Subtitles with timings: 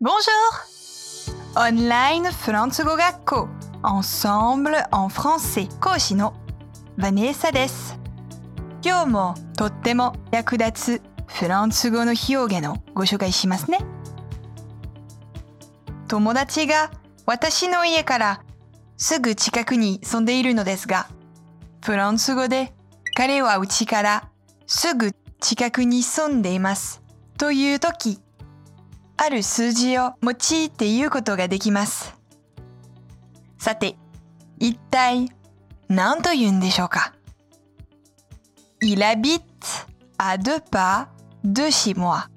[0.00, 0.14] Bonjour!
[1.56, 3.48] Online フランス語学校
[3.82, 6.34] Ensemble en français 講師の
[6.98, 7.98] ヴァネーサです。
[8.80, 13.80] 今日もとっても役立つフランス語の表現をご紹介しますね。
[16.06, 16.92] 友達が
[17.26, 18.44] 私の家から
[18.98, 21.08] すぐ近くに住んでいるのですが、
[21.84, 22.72] フランス語で
[23.16, 24.28] 彼はうちから
[24.68, 25.10] すぐ
[25.40, 27.02] 近くに住んでいます
[27.36, 28.20] というとき、
[29.20, 32.14] ある数字を用いて言うことができます。
[33.58, 33.96] さて、
[34.60, 35.28] 一体
[35.88, 37.12] 何と言うんでしょうか
[38.80, 39.42] Il habite
[40.18, 41.08] à deux pas
[41.42, 42.28] de chez moi.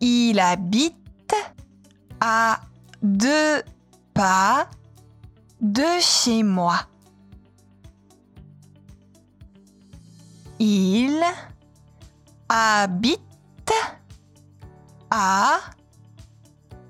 [0.00, 0.96] Il habite
[2.18, 2.62] à
[3.00, 3.62] deux
[4.12, 4.68] pas
[5.60, 6.88] de chez moi.
[10.58, 11.22] Il
[12.48, 13.20] habite
[15.10, 15.60] à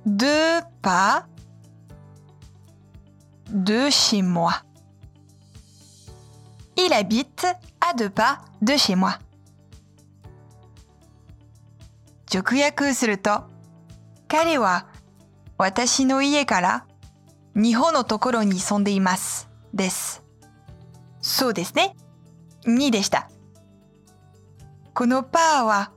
[0.04, 1.26] deux pas
[3.50, 4.62] de chez moi.
[6.76, 7.46] Il habite
[7.80, 9.18] à deux pas de chez moi.
[12.32, 13.42] 直訳すると、
[14.28, 14.86] 彼は
[15.58, 16.86] 私の家から
[17.56, 19.48] 2歩のところに住んでいます。
[19.74, 20.22] です。
[21.20, 21.96] そうですね。
[22.66, 23.28] 2でした。
[24.94, 25.92] このパーは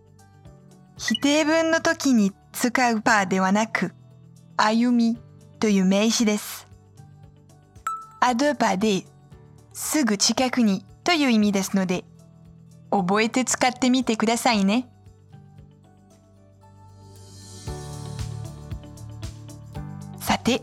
[0.98, 3.94] 否定文の時に使うパーではなく、
[4.56, 5.18] 歩み
[5.60, 6.68] という名詞です。
[8.20, 9.04] アドパで
[9.74, 12.06] すぐ近くにという意味ですので、
[12.92, 14.88] 覚えて使ってみてくださいね。
[20.20, 20.62] さて、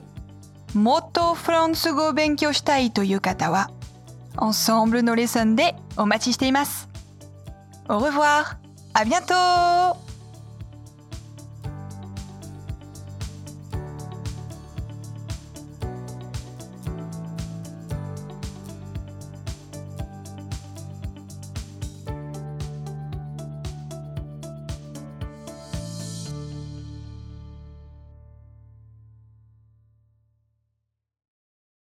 [0.74, 3.70] もっとフランス語を勉強したいという方は、
[4.36, 6.88] Ensemble のレッスンでお待ちしています。
[7.88, 8.56] Au revoir!
[8.94, 10.09] À bientôt!